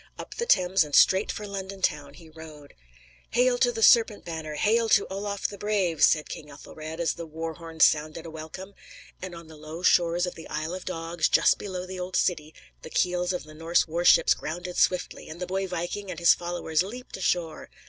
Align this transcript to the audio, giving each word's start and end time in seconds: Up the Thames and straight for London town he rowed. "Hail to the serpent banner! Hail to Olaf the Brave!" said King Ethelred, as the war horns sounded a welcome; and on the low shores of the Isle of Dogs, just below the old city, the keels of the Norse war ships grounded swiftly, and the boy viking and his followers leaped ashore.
Up 0.17 0.33
the 0.33 0.47
Thames 0.47 0.83
and 0.83 0.95
straight 0.95 1.31
for 1.31 1.45
London 1.45 1.79
town 1.79 2.15
he 2.15 2.27
rowed. 2.27 2.73
"Hail 3.33 3.59
to 3.59 3.71
the 3.71 3.83
serpent 3.83 4.25
banner! 4.25 4.55
Hail 4.55 4.89
to 4.89 5.05
Olaf 5.11 5.47
the 5.47 5.59
Brave!" 5.59 6.03
said 6.03 6.27
King 6.27 6.49
Ethelred, 6.49 6.99
as 6.99 7.13
the 7.13 7.27
war 7.27 7.53
horns 7.53 7.85
sounded 7.85 8.25
a 8.25 8.31
welcome; 8.31 8.73
and 9.21 9.35
on 9.35 9.47
the 9.47 9.55
low 9.55 9.83
shores 9.83 10.25
of 10.25 10.33
the 10.33 10.49
Isle 10.49 10.73
of 10.73 10.85
Dogs, 10.85 11.29
just 11.29 11.59
below 11.59 11.85
the 11.85 11.99
old 11.99 12.15
city, 12.15 12.51
the 12.81 12.89
keels 12.89 13.31
of 13.31 13.43
the 13.43 13.53
Norse 13.53 13.87
war 13.87 14.03
ships 14.03 14.33
grounded 14.33 14.75
swiftly, 14.77 15.29
and 15.29 15.39
the 15.39 15.45
boy 15.45 15.67
viking 15.67 16.09
and 16.09 16.19
his 16.19 16.33
followers 16.33 16.81
leaped 16.81 17.15
ashore. 17.15 17.69